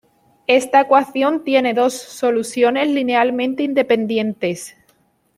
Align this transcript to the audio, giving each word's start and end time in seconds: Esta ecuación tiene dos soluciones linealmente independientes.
Esta 0.47 0.79
ecuación 0.81 1.43
tiene 1.43 1.75
dos 1.75 1.93
soluciones 1.93 2.87
linealmente 2.87 3.61
independientes. 3.61 4.75